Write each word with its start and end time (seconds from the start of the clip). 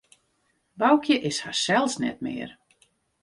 Boukje 0.79 1.15
is 1.29 1.37
harsels 1.43 1.95
net 2.03 2.17
mear. 2.25 2.49